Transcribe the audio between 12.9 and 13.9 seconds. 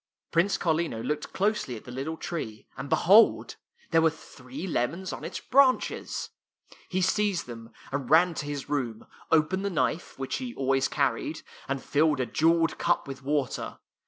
with water.